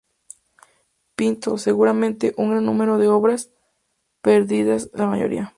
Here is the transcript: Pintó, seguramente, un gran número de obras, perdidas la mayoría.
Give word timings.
Pintó, 1.15 1.59
seguramente, 1.59 2.33
un 2.37 2.49
gran 2.49 2.65
número 2.65 2.97
de 2.97 3.07
obras, 3.07 3.51
perdidas 4.23 4.89
la 4.95 5.05
mayoría. 5.05 5.49